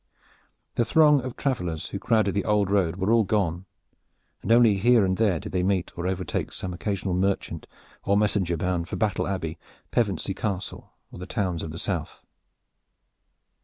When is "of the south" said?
11.61-12.23